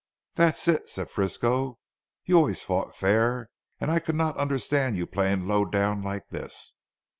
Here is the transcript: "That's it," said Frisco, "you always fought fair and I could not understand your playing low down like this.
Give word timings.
"That's 0.33 0.67
it," 0.67 0.89
said 0.89 1.11
Frisco, 1.11 1.77
"you 2.25 2.35
always 2.35 2.63
fought 2.63 2.95
fair 2.95 3.51
and 3.79 3.91
I 3.91 3.99
could 3.99 4.15
not 4.15 4.35
understand 4.35 4.97
your 4.97 5.05
playing 5.05 5.47
low 5.47 5.63
down 5.63 6.01
like 6.01 6.27
this. 6.29 6.73